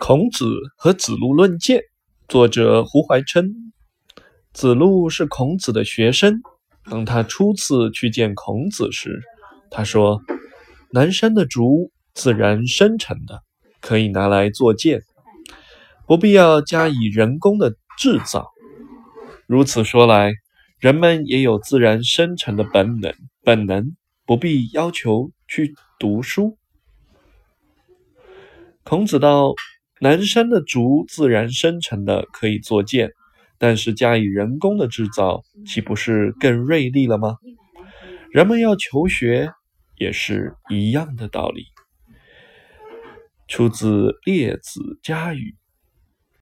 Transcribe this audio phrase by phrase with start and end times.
[0.00, 1.82] 孔子和子路论剑，
[2.28, 3.72] 作者胡怀琛。
[4.52, 6.40] 子路是孔子的学生。
[6.90, 9.22] 当他初次去见孔子时，
[9.70, 10.20] 他说
[10.92, 13.42] ：“南山的竹自然生成的，
[13.80, 15.02] 可以拿来做剑，
[16.06, 18.50] 不必要加以人工的制造。
[19.46, 20.32] 如此说来，
[20.78, 23.96] 人们也有自然生成的本能，本能
[24.26, 26.58] 不必要求去读书。”
[28.84, 29.54] 孔子道。
[30.00, 33.12] 南山的竹自然生成的可以做剑，
[33.56, 37.36] 但是加以人工的制造，岂不是更锐利了吗？
[38.30, 39.50] 人们要求学，
[39.96, 41.64] 也是一样的道理。
[43.48, 45.54] 出自《列子·家语》。